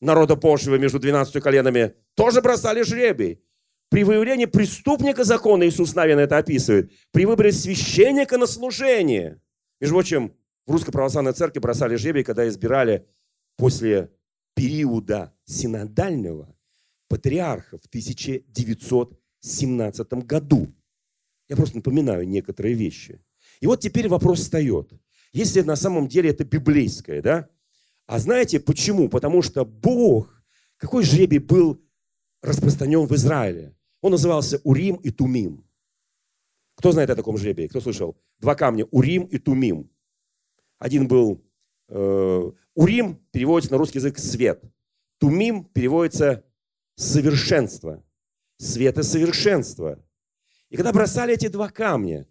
[0.00, 3.40] народа Божьего, между 12 коленами, тоже бросали жребий.
[3.88, 9.40] При выявлении преступника закона, Иисус Навин это описывает, при выборе священника на служение.
[9.80, 10.34] Между прочим,
[10.66, 13.06] в Русской Православной Церкви бросали жребий, когда избирали
[13.56, 14.10] после
[14.54, 16.56] периода синодального
[17.08, 20.74] патриарха в 1917 году.
[21.48, 23.20] Я просто напоминаю некоторые вещи.
[23.60, 24.92] И вот теперь вопрос встает.
[25.32, 27.48] Если на самом деле это библейское, да?
[28.06, 29.08] А знаете почему?
[29.08, 30.42] Потому что Бог,
[30.76, 31.80] какой жребий был
[32.42, 33.76] распространен в Израиле?
[34.00, 35.64] Он назывался Урим и Тумим.
[36.74, 37.68] Кто знает о таком жребии?
[37.68, 38.16] Кто слышал?
[38.38, 38.86] Два камня.
[38.90, 39.90] Урим и Тумим.
[40.78, 41.44] Один был...
[41.88, 44.62] Э, Урим переводится на русский язык «свет».
[45.18, 46.44] Тумим переводится
[46.96, 48.02] «совершенство».
[48.58, 49.98] Свет и совершенство.
[50.68, 52.26] И когда бросали эти два камня,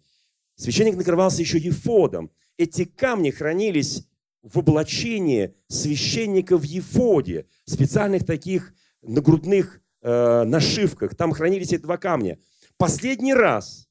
[0.56, 2.30] Священник накрывался еще ефодом.
[2.56, 4.06] Эти камни хранились
[4.42, 11.16] в облачении священника в ефоде, специальных таких нагрудных э, нашивках.
[11.16, 12.38] Там хранились эти два камня.
[12.76, 13.88] Последний раз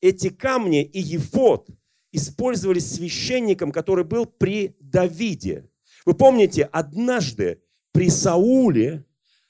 [0.00, 1.68] эти камни и ефод
[2.12, 5.68] использовались священником, который был при Давиде.
[6.06, 9.04] Вы помните, однажды при Сауле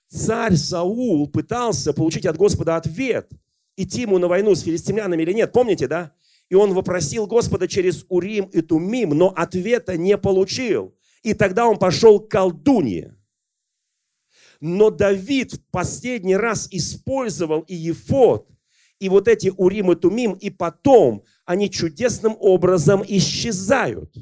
[0.09, 3.31] царь Саул пытался получить от Господа ответ,
[3.77, 5.53] идти ему на войну с филистимлянами или нет.
[5.53, 6.13] Помните, да?
[6.49, 10.95] И он вопросил Господа через Урим и Тумим, но ответа не получил.
[11.23, 13.17] И тогда он пошел к колдунье.
[14.61, 18.49] Но Давид в последний раз использовал и Ефот,
[18.99, 24.13] и вот эти Урим и Тумим, и потом они чудесным образом исчезают.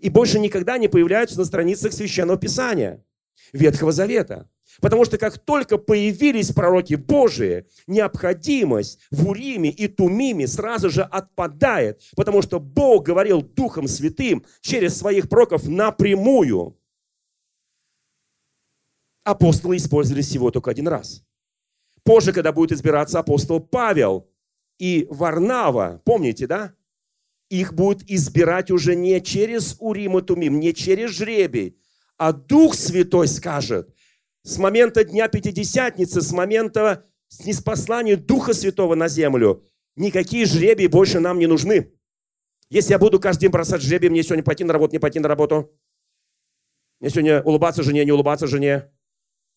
[0.00, 3.04] И больше никогда не появляются на страницах Священного Писания,
[3.52, 4.48] Ветхого Завета.
[4.80, 12.02] Потому что как только появились пророки Божии, необходимость в Уриме и Тумиме сразу же отпадает,
[12.16, 16.76] потому что Бог говорил Духом Святым через своих пророков напрямую.
[19.22, 21.24] Апостолы использовали всего только один раз.
[22.02, 24.28] Позже, когда будет избираться апостол Павел
[24.78, 26.74] и Варнава, помните, да?
[27.50, 31.78] Их будут избирать уже не через Урим и Тумим, не через жребий,
[32.16, 33.94] а Дух Святой скажет,
[34.42, 39.64] с момента Дня Пятидесятницы, с момента снеспослания Духа Святого на землю,
[39.96, 41.92] никакие жребии больше нам не нужны.
[42.70, 45.28] Если я буду каждый день бросать жребий, мне сегодня пойти на работу, не пойти на
[45.28, 45.72] работу.
[47.00, 48.90] Мне сегодня улыбаться жене, не улыбаться жене.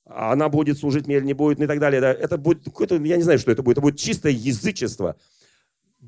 [0.05, 1.99] А она будет служить мне или не будет, и так далее.
[1.99, 2.13] Да?
[2.13, 3.77] Это будет какое-то, я не знаю, что это будет.
[3.77, 5.17] Это будет чистое язычество.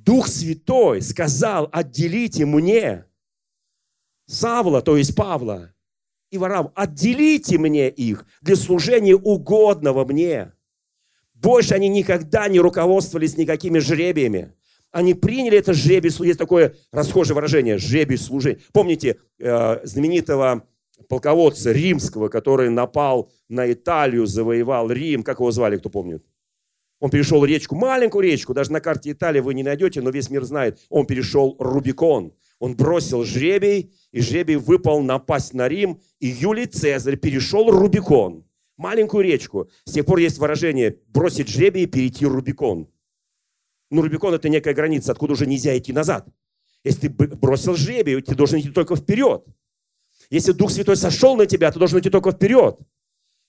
[0.06, 3.06] Дух Святой сказал, отделите мне
[4.26, 5.74] Савла, то есть Павла,
[6.32, 10.54] и ворам, отделите мне их для служения угодного мне.
[11.34, 14.54] Больше они никогда не руководствовались никакими жребиями.
[14.92, 18.60] Они приняли это жребие, есть такое расхожее выражение, жребий служения.
[18.72, 20.68] Помните э, знаменитого
[21.08, 26.24] полководца римского, который напал на Италию, завоевал Рим, как его звали, кто помнит?
[27.00, 30.44] Он перешел речку, маленькую речку, даже на карте Италии вы не найдете, но весь мир
[30.44, 30.80] знает.
[30.90, 32.34] Он перешел Рубикон.
[32.60, 39.24] Он бросил жребий, и жребий выпал напасть на Рим, и Юлий Цезарь перешел Рубикон, маленькую
[39.24, 39.70] речку.
[39.86, 42.90] С тех пор есть выражение «бросить жребий и перейти Рубикон».
[43.90, 46.28] Ну, Рубикон– это некая граница, откуда уже нельзя идти назад.
[46.84, 49.46] Если ты бросил жребий, ты должен идти только вперед.
[50.30, 52.78] Если Дух Святой сошел на тебя, ты должен идти только вперед.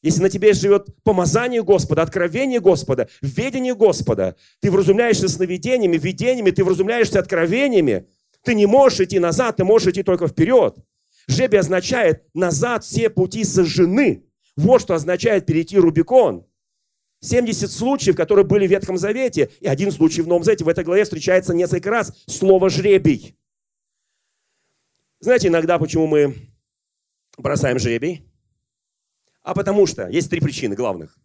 [0.02, 6.64] Если на тебе живет помазание Господа, откровение Господа, ведение Господа, ты вразумляешься сновидениями, видениями, ты
[6.64, 8.06] вразумляешься откровениями,
[8.42, 10.74] ты не можешь идти назад, ты можешь идти только вперед.
[11.26, 14.24] Жеби означает «назад все пути сожжены».
[14.56, 16.46] Вот что означает перейти Рубикон.
[17.20, 20.64] 70 случаев, которые были в Ветхом Завете, и один случай в Новом Завете.
[20.64, 23.36] В этой главе встречается несколько раз слово «жребий».
[25.20, 26.34] Знаете, иногда почему мы
[27.36, 28.29] бросаем жребий?
[29.42, 31.18] А потому что есть три причины главных.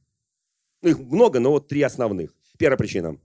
[0.82, 2.36] Ну, их много, но вот три основных.
[2.58, 3.20] Первая причина.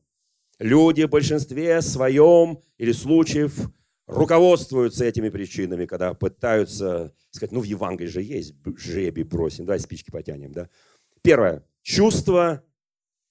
[0.59, 3.71] Люди в большинстве своем или случаев
[4.07, 10.11] руководствуются этими причинами, когда пытаются сказать, ну в Евангелии же есть жребий бросим, давай спички
[10.11, 10.53] потянем.
[10.53, 10.69] Да?
[11.23, 11.65] Первое.
[11.83, 12.65] Чувство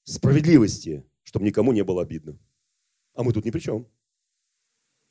[0.04, 2.38] справедливости, чтобы никому не было обидно.
[3.14, 3.88] А мы тут ни при чем.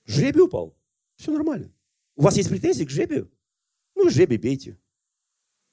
[0.07, 0.77] Жребий упал.
[1.17, 1.73] Все нормально.
[2.17, 3.31] У вас есть претензии к жребию?
[3.95, 4.79] Ну, жребий бейте.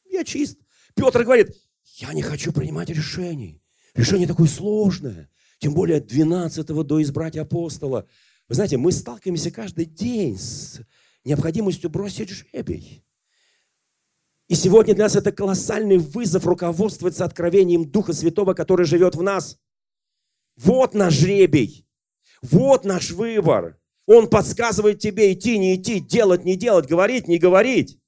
[0.06, 0.60] Я чист.
[0.96, 1.56] Петр говорит,
[1.98, 3.62] я не хочу принимать решений.
[3.94, 5.30] Решение такое сложное.
[5.60, 8.08] Тем более 12-го до избрать апостола.
[8.48, 10.82] Вы знаете, мы сталкиваемся каждый день с
[11.24, 13.04] необходимостью бросить жребий.
[14.48, 19.58] И сегодня для нас это колоссальный вызов руководствоваться откровением Духа Святого, который живет в нас.
[20.56, 21.88] Вот наш жребий.
[22.42, 23.80] Вот наш выбор.
[24.06, 28.00] Он подсказывает тебе идти, не идти, делать, не делать, говорить, не говорить.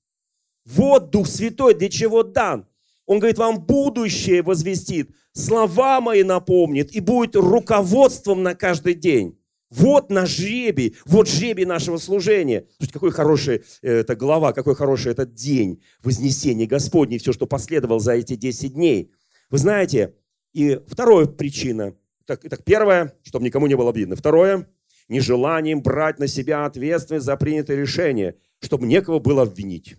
[0.64, 2.67] Вот Дух Святой для чего дан.
[3.08, 9.40] Он говорит, вам будущее возвестит, слова мои напомнит и будет руководством на каждый день.
[9.70, 12.66] Вот наш жребий, вот жребий нашего служения.
[12.78, 18.00] Слушайте, какой хороший э, это глава, какой хороший этот день Вознесения Господней, все, что последовало
[18.00, 19.12] за эти 10 дней.
[19.50, 20.14] Вы знаете,
[20.54, 21.96] и вторая причина.
[22.26, 24.16] Так, итак, первое, чтобы никому не было обидно.
[24.16, 24.70] Второе,
[25.10, 29.96] нежеланием брать на себя ответственность за принятое решение, чтобы некого было обвинить.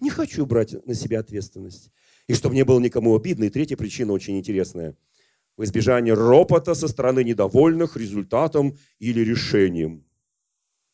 [0.00, 1.90] Не хочу брать на себя ответственность.
[2.26, 3.44] И чтобы не было никому обидно.
[3.44, 4.96] И третья причина очень интересная.
[5.56, 10.04] В избежание ропота со стороны недовольных результатом или решением.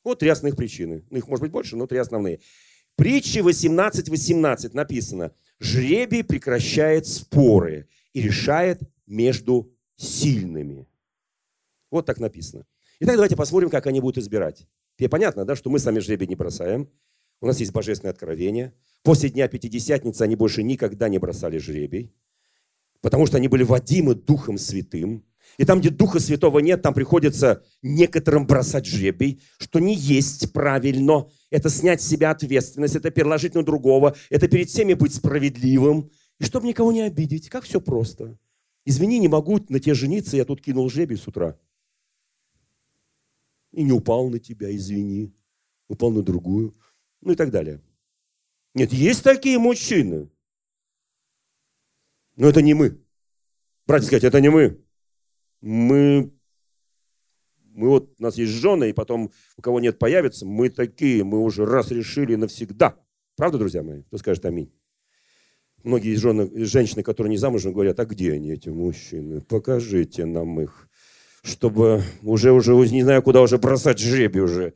[0.05, 1.05] Вот три основных причины.
[1.11, 2.41] Ну, их может быть больше, но три основные.
[2.97, 5.33] Притчи 18.18 18 написано.
[5.59, 10.87] Жребий прекращает споры и решает между сильными.
[11.91, 12.67] Вот так написано.
[13.01, 14.67] Итак, давайте посмотрим, как они будут избирать.
[14.97, 16.88] Тебе понятно, да, что мы сами жребий не бросаем.
[17.42, 18.72] У нас есть божественное откровение.
[19.02, 22.14] После Дня Пятидесятницы они больше никогда не бросали жребий,
[23.00, 25.24] потому что они были водимы Духом Святым.
[25.59, 31.28] И там, где Духа Святого нет, там приходится некоторым бросать жребий, что не есть правильно.
[31.50, 36.12] Это снять с себя ответственность, это переложить на другого, это перед всеми быть справедливым.
[36.38, 38.38] И чтобы никого не обидеть, как все просто.
[38.85, 41.59] Извини, не могу на тебе жениться, я тут кинул жребий с утра.
[43.72, 45.35] И не упал на тебя, извини.
[45.88, 46.72] Упал на другую.
[47.22, 47.80] Ну и так далее.
[48.74, 50.28] Нет, есть такие мужчины.
[52.37, 53.00] Но это не мы.
[53.87, 54.82] Братья сказать, это не мы.
[55.61, 56.32] Мы,
[57.62, 61.38] мы вот, у нас есть жены, и потом у кого нет появится, мы такие, мы
[61.40, 62.96] уже раз решили навсегда.
[63.37, 64.02] Правда, друзья мои?
[64.02, 64.72] Кто скажет аминь?
[65.85, 69.40] Многие жены, женщины, которые не замужем, говорят, а где они, эти мужчины?
[69.40, 70.88] Покажите нам их.
[71.42, 74.74] Чтобы уже, уже не знаю, куда уже бросать жребий уже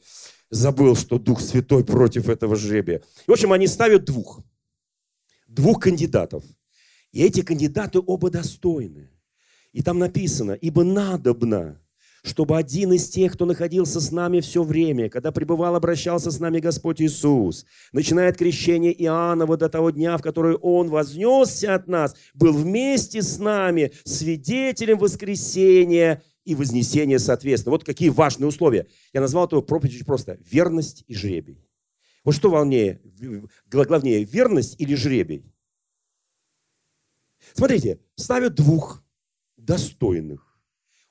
[0.51, 3.03] забыл, что Дух Святой против этого жребия.
[3.27, 4.41] в общем, они ставят двух.
[5.47, 6.45] Двух кандидатов.
[7.13, 9.11] И эти кандидаты оба достойны.
[9.73, 11.81] И там написано, ибо надобно,
[12.23, 16.59] чтобы один из тех, кто находился с нами все время, когда пребывал, обращался с нами
[16.59, 22.17] Господь Иисус, начиная от крещения Иоаннова до того дня, в который Он вознесся от нас,
[22.35, 27.73] был вместе с нами свидетелем воскресения и вознесение соответственно.
[27.73, 28.87] Вот какие важные условия.
[29.13, 30.39] Я назвал эту проповедь очень просто.
[30.51, 31.63] Верность и жребий.
[32.25, 33.01] Вот что важнее,
[33.67, 35.45] главнее, верность или жребий?
[37.53, 39.05] Смотрите, ставят двух
[39.57, 40.59] достойных,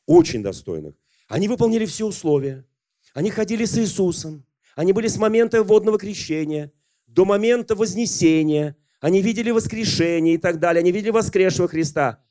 [0.05, 0.95] очень достойных.
[1.27, 2.65] Они выполнили все условия.
[3.13, 4.45] Они ходили с Иисусом.
[4.75, 6.71] Они были с момента водного крещения
[7.07, 8.75] до момента вознесения.
[8.99, 10.81] Они видели воскрешение и так далее.
[10.81, 12.23] Они видели воскресшего Христа.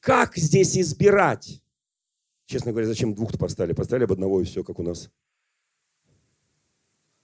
[0.00, 1.59] Как здесь избирать?
[2.50, 3.74] Честно говоря, зачем двух-то поставили?
[3.74, 5.08] Поставили об одного и все, как у нас.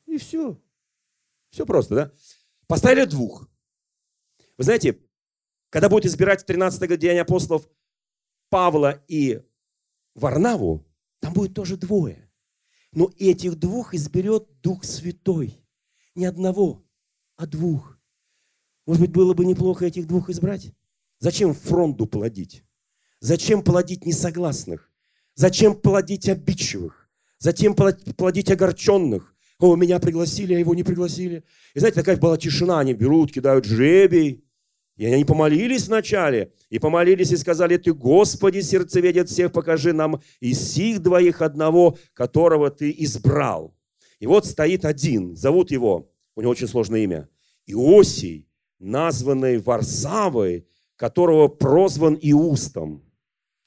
[0.07, 0.57] И все.
[1.51, 2.13] Все просто, да?
[2.69, 3.49] Поставили двух.
[4.57, 5.01] Вы знаете,
[5.71, 7.69] когда будет избирать в 13 Деяние апостолов
[8.51, 9.43] Павла и
[10.15, 10.87] Варнаву,
[11.19, 12.31] там будет тоже двое.
[12.93, 15.61] Но этих двух изберет Дух Святой.
[16.15, 16.87] Не одного,
[17.35, 17.99] а двух.
[18.87, 20.73] Может быть, было бы неплохо этих двух избрать?
[21.19, 22.63] Зачем фронту плодить?
[23.19, 24.86] Зачем плодить несогласных?
[25.37, 27.09] Зачем плодить обидчивых?
[27.39, 29.35] Зачем плодить огорченных?
[29.59, 31.45] О, меня пригласили, а его не пригласили.
[31.75, 32.81] И знаете, такая была тишина.
[32.81, 34.43] Они берут, кидают жребий.
[34.97, 40.59] И они помолились вначале, и помолились и сказали, Ты, Господи, сердцеведет всех, покажи нам из
[40.73, 43.77] сих двоих одного, которого Ты избрал.
[44.21, 47.29] И вот стоит один, зовут его, у него очень сложное имя,
[47.67, 50.67] Иосий, названный Варсавой,
[50.97, 53.05] которого прозван Иустом.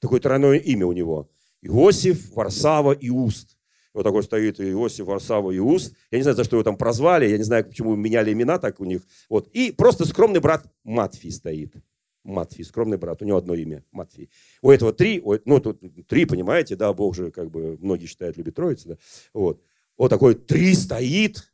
[0.00, 1.30] Такое тройное имя у него.
[1.62, 3.56] Иосиф, Варсава, Иуст.
[3.92, 5.94] Вот такой стоит Иосиф, Варсава, Иуст.
[6.10, 8.80] Я не знаю, за что его там прозвали, я не знаю, почему меняли имена так
[8.80, 9.02] у них.
[9.28, 9.48] Вот.
[9.48, 11.74] И просто скромный брат Матфий стоит.
[12.22, 14.30] Матфий, скромный брат, у него одно имя, Матфий.
[14.62, 18.54] У этого три, ну тут три, понимаете, да, Бог же, как бы, многие считают, любит
[18.56, 18.98] Троицу, да.
[19.32, 19.62] Вот.
[19.96, 21.50] Вот такой три стоит,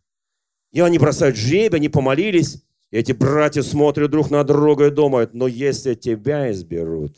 [0.73, 5.35] и они бросают жребий, они помолились, и эти братья смотрят друг на друга и думают,
[5.35, 7.17] но если тебя изберут,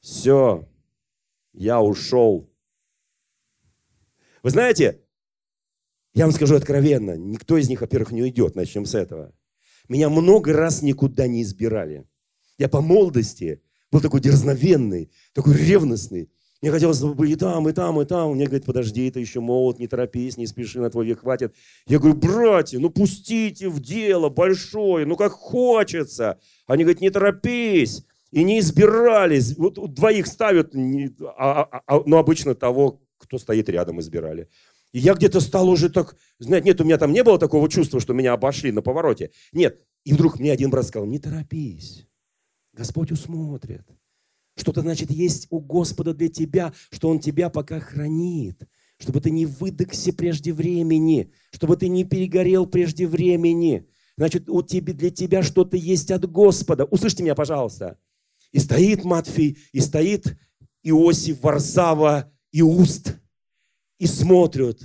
[0.00, 0.68] все,
[1.58, 2.48] я ушел.
[4.42, 5.02] Вы знаете,
[6.14, 9.34] я вам скажу откровенно, никто из них, во-первых, не уйдет, начнем с этого.
[9.88, 12.04] Меня много раз никуда не избирали.
[12.58, 16.30] Я по молодости был такой дерзновенный, такой ревностный.
[16.60, 18.34] Мне хотелось бы и там, и там, и там.
[18.34, 21.54] Мне говорит, подожди, ты еще молод, не торопись, не спеши, на твой век хватит.
[21.86, 26.40] Я говорю, братья, ну пустите в дело большое, ну как хочется.
[26.66, 28.04] Они говорят, не торопись.
[28.30, 29.56] И не избирались.
[29.56, 34.48] Вот двоих ставят, а, а, а, ну обычно того, кто стоит рядом, избирали.
[34.92, 38.00] И я где-то стал уже так, знаете, нет, у меня там не было такого чувства,
[38.00, 39.30] что меня обошли на повороте.
[39.52, 39.80] Нет.
[40.04, 42.06] И вдруг мне один брат сказал, не торопись,
[42.72, 43.86] Господь усмотрит.
[44.56, 48.62] Что-то, значит, есть у Господа для тебя, что Он тебя пока хранит,
[48.98, 53.86] чтобы ты не выдохся прежде времени, чтобы ты не перегорел прежде времени.
[54.16, 56.84] Значит, у тебя, для тебя что-то есть от Господа.
[56.86, 57.98] Услышьте меня, пожалуйста.
[58.52, 60.36] И стоит Матфей, и стоит
[60.82, 63.16] Иосиф, Варсава, Иуст,
[63.98, 64.80] и смотрят.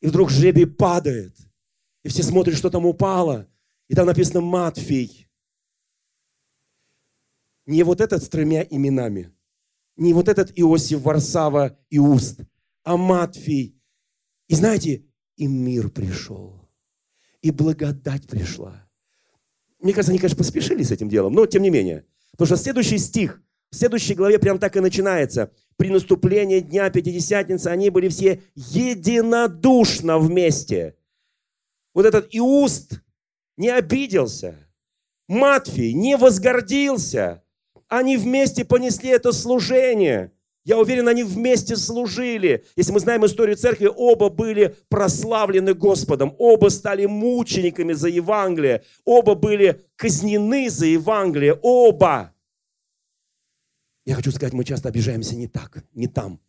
[0.00, 1.36] И вдруг жребий падает.
[2.02, 3.48] И все смотрят, что там упало.
[3.88, 5.28] И там написано Матфей.
[7.66, 9.32] Не вот этот с тремя именами,
[9.96, 12.40] не вот этот Иосиф, Варсава и Уст,
[12.82, 13.80] а Матфей.
[14.48, 15.06] И знаете,
[15.36, 16.68] и мир пришел,
[17.40, 18.86] и благодать пришла.
[19.80, 22.06] Мне кажется, они, конечно, поспешили с этим делом, но тем не менее.
[22.36, 25.52] Потому что следующий стих, в следующей главе прям так и начинается.
[25.76, 30.96] При наступлении Дня Пятидесятницы они были все единодушно вместе.
[31.94, 33.00] Вот этот Иуст
[33.56, 34.56] не обиделся.
[35.28, 37.42] Матфий не возгордился.
[37.88, 40.32] Они вместе понесли это служение.
[40.64, 42.64] Я уверен, они вместе служили.
[42.74, 49.34] Если мы знаем историю церкви, оба были прославлены Господом, оба стали мучениками за Евангелие, оба
[49.34, 52.32] были казнены за Евангелие, оба.
[54.06, 56.40] Я хочу сказать, мы часто обижаемся не так, не там.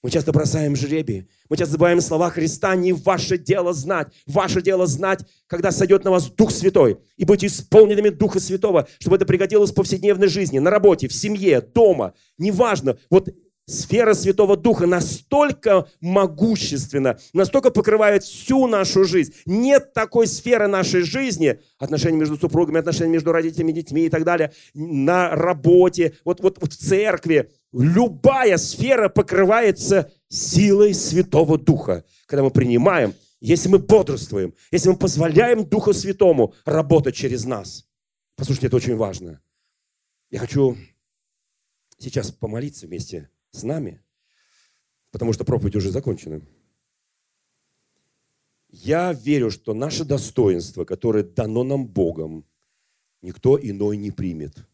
[0.00, 1.28] Мы часто бросаем жребий.
[1.48, 2.76] Мы часто забываем слова Христа.
[2.76, 4.08] Не ваше дело знать.
[4.26, 6.98] Ваше дело знать, когда сойдет на вас Дух Святой.
[7.16, 11.60] И быть исполненными Духа Святого, чтобы это пригодилось в повседневной жизни, на работе, в семье,
[11.60, 12.14] дома.
[12.38, 12.96] Неважно.
[13.10, 13.28] Вот
[13.68, 19.34] сфера Святого Духа настолько могущественна, настолько покрывает всю нашу жизнь.
[19.46, 24.52] Нет такой сферы нашей жизни, отношения между супругами, отношения между родителями, детьми и так далее,
[24.74, 27.50] на работе, вот, вот, вот в церкви.
[27.72, 35.64] Любая сфера покрывается силой Святого Духа, когда мы принимаем, если мы бодрствуем, если мы позволяем
[35.64, 37.86] Духу Святому работать через нас.
[38.36, 39.40] Послушайте, это очень важно.
[40.30, 40.76] Я хочу
[41.98, 44.02] сейчас помолиться вместе с нами,
[45.10, 46.42] потому что проповедь уже закончена.
[48.70, 52.44] Я верю, что наше достоинство, которое дано нам Богом,
[53.22, 54.66] никто иной не примет.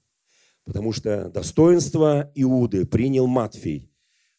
[0.65, 3.91] Потому что достоинство Иуды принял Матфей,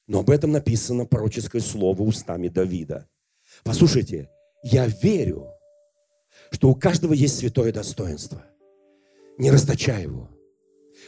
[0.07, 3.07] но об этом написано пророческое слово устами Давида.
[3.63, 4.29] Послушайте,
[4.63, 5.47] я верю,
[6.51, 8.43] что у каждого есть святое достоинство.
[9.38, 10.29] Не расточай его.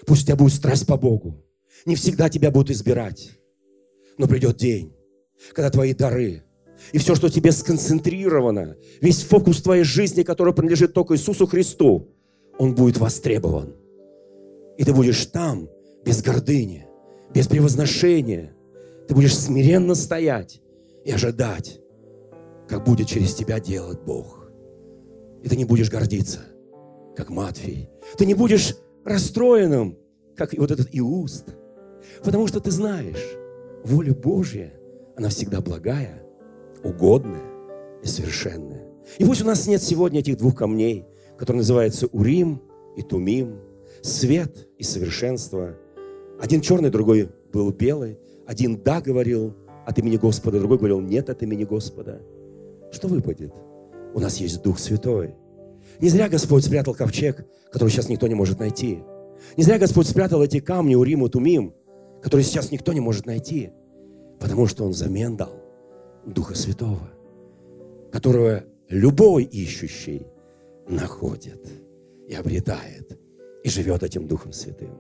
[0.06, 1.44] Пусть у тебя будет страсть по Богу.
[1.86, 3.32] Не всегда тебя будут избирать.
[4.18, 4.94] Но придет день,
[5.54, 6.44] когда твои дары
[6.92, 12.10] и все, что тебе сконцентрировано, весь фокус твоей жизни, который принадлежит только Иисусу Христу,
[12.58, 13.76] он будет востребован.
[14.78, 15.70] И ты будешь там
[16.06, 16.88] без гордыни,
[17.34, 18.54] без превозношения.
[19.08, 20.62] Ты будешь смиренно стоять
[21.04, 21.80] и ожидать,
[22.68, 24.50] как будет через тебя делать Бог.
[25.44, 26.40] И ты не будешь гордиться,
[27.16, 27.90] как Матфей.
[28.18, 29.98] Ты не будешь расстроенным,
[30.36, 31.56] как вот этот Иуст.
[32.24, 33.38] Потому что ты знаешь,
[33.84, 34.74] воля Божья,
[35.16, 36.24] она всегда благая,
[36.84, 37.44] угодная
[38.04, 38.86] и совершенная.
[39.18, 41.06] И пусть у нас нет сегодня этих двух камней,
[41.38, 42.62] которые называются Урим
[42.96, 43.60] и Тумим,
[44.02, 45.76] свет и совершенство.
[46.40, 49.54] Один черный, другой был белый, Один «да» говорил
[49.86, 52.22] от имени Господа, другой говорил «нет» от имени Господа.
[52.92, 53.54] Что выпадет?
[54.14, 55.36] У нас есть Дух Святой.
[56.00, 59.00] Не зря Господь спрятал ковчег, который сейчас никто не может найти.
[59.58, 61.74] Не зря Господь спрятал эти камни у Риму Тумим,
[62.22, 63.72] которые сейчас никто не может найти.
[64.40, 65.62] Потому что Он взамен дал
[66.26, 67.10] Духа Святого,
[68.12, 70.28] которого любой ищущий
[70.88, 71.68] находит
[72.28, 73.20] и обретает,
[73.64, 74.92] и живет этим Духом Святым.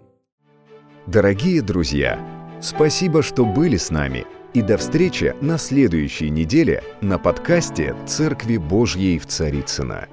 [1.05, 2.19] Дорогие друзья,
[2.61, 4.25] спасибо, что были с нами.
[4.53, 10.07] И до встречи на следующей неделе на подкасте «Церкви Божьей в Царицына.